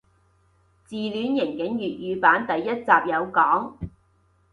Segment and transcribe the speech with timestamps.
[0.83, 3.73] 自戀刑警粵語版第一集有講